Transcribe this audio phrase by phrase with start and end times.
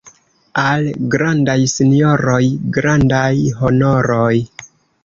[0.61, 2.41] Al grandaj sinjoroj
[2.79, 4.35] grandaj honoroj.